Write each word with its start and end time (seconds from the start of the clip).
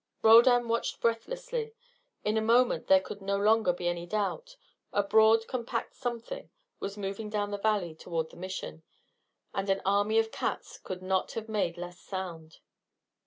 Roldan 0.23 0.67
watched 0.67 0.99
breathlessly. 0.99 1.75
In 2.23 2.35
a 2.35 2.41
moment 2.41 2.87
there 2.87 2.99
could 3.01 3.21
no 3.21 3.37
longer 3.37 3.71
be 3.71 3.87
any 3.87 4.07
doubt: 4.07 4.57
a 4.91 5.03
broad 5.03 5.45
compact 5.47 5.93
something 5.93 6.49
was 6.79 6.97
moving 6.97 7.29
down 7.29 7.51
the 7.51 7.59
valley 7.59 7.93
toward 7.93 8.31
the 8.31 8.35
Mission. 8.37 8.81
And 9.53 9.69
an 9.69 9.83
army 9.85 10.17
of 10.17 10.31
cats 10.31 10.79
could 10.79 11.03
not 11.03 11.33
have 11.33 11.47
made 11.47 11.77
less 11.77 11.99
sound. 11.99 12.61